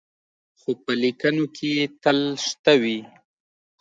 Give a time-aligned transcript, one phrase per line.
[0.59, 2.99] خو په لیکنو کې یې تل شته وي.